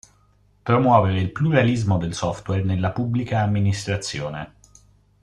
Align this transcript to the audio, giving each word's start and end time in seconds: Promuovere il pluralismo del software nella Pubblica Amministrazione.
Promuovere 0.63 1.21
il 1.21 1.31
pluralismo 1.31 1.99
del 1.99 2.15
software 2.15 2.63
nella 2.63 2.91
Pubblica 2.91 3.41
Amministrazione. 3.41 4.55